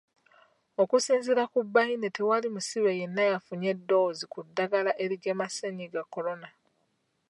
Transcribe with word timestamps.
Okusinziira 0.81 1.43
ku 1.51 1.59
Baine 1.73 2.07
tewali 2.15 2.47
musibe 2.55 2.91
yenna 2.99 3.23
yafunye 3.31 3.69
ddoozi 3.79 4.25
ku 4.33 4.39
ddagala 4.47 4.91
erigema 5.03 5.45
Ssennyiga 5.49 6.01
Corona. 6.13 6.49